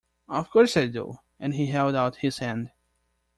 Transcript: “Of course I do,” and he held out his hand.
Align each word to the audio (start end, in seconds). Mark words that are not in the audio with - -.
“Of 0.27 0.49
course 0.49 0.75
I 0.77 0.87
do,” 0.87 1.19
and 1.39 1.53
he 1.53 1.67
held 1.67 1.93
out 1.93 2.15
his 2.25 2.39
hand. 2.39 2.71